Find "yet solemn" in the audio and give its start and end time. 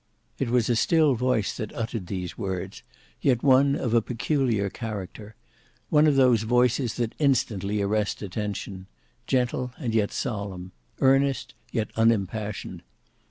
9.93-10.71